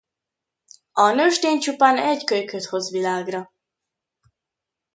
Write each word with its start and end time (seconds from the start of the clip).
A 0.91 1.11
nőstény 1.11 1.59
csupán 1.59 1.97
egy 1.97 2.23
kölyköt 2.23 2.63
hozz 2.65 2.91
világra. 2.91 3.51